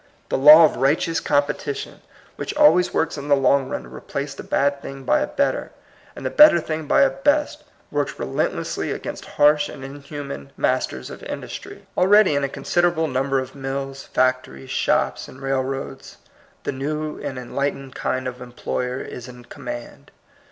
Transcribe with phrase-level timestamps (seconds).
[0.29, 2.01] The law of righteous competition.
[2.01, 2.37] 20 THE COMING PEOPLE.
[2.37, 2.55] which
[2.87, 5.71] alwajrs works in the long run to re place the bad thing by a better,
[6.15, 11.21] and the better thing by a best, works relentlessly against harsh and inhuman masters of
[11.21, 11.85] industry.
[11.95, 16.17] Already, in a considerable num ber of mills, factories, shops, and rail roads,
[16.63, 20.09] the new and enlightened kind of employer is in command.